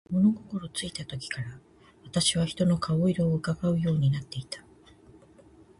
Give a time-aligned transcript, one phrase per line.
[0.09, 1.59] 物心ついた時から、
[2.05, 4.59] 私は人の顔色を窺うようになっていた。